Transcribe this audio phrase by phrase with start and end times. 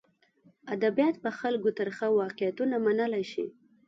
[0.75, 3.45] ادبیات په خلکو ترخه واقعیتونه منلی شي.